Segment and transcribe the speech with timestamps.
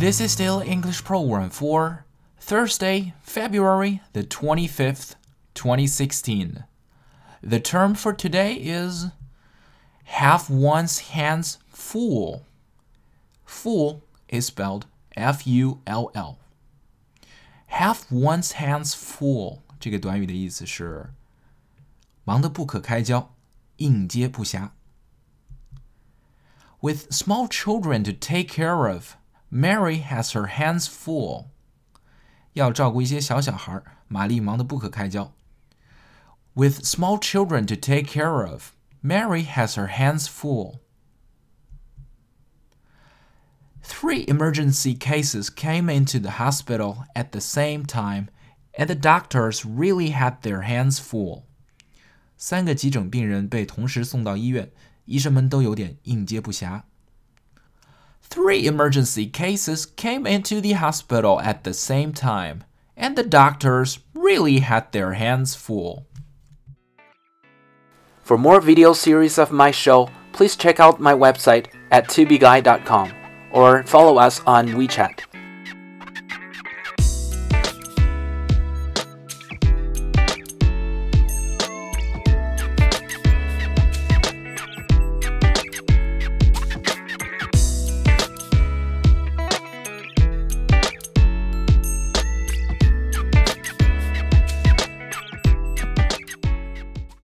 [0.00, 2.04] This is still English program for
[2.38, 5.14] Thursday, February the 25th,
[5.54, 6.64] 2016.
[7.42, 9.06] The term for today is
[10.04, 12.44] have one's hands full.
[13.44, 16.38] Full is spelled F U L L.
[17.68, 21.10] Have one's hands full 这个短语的意思是
[22.24, 23.34] 忙得不可开交，
[23.76, 24.70] 应接不暇。
[26.80, 29.14] With small children to take care of,
[29.50, 31.46] Mary has her hands full.
[32.54, 35.32] 要照顾一些小小孩，玛丽忙得不可开交。
[36.54, 38.70] With small children to take care of,
[39.02, 40.80] Mary has her hands full.
[43.82, 48.28] Three emergency cases came into the hospital at the same time,
[48.76, 51.44] and the doctors really had their hands full.
[52.36, 54.70] 三个急诊病人被同时送到医院，
[55.04, 56.82] 医生们都有点应接不暇。
[58.31, 62.63] Three emergency cases came into the hospital at the same time,
[62.95, 66.07] and the doctors really had their hands full.
[68.23, 73.11] For more video series of my show, please check out my website at tubeguy.com
[73.51, 75.30] or follow us on WeChat.